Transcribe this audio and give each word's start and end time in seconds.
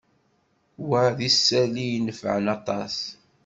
Wa 0.87 1.03
d 1.17 1.19
isali 1.29 1.85
i 1.91 1.95
inefεen 1.97 2.45
aṭas. 2.57 2.95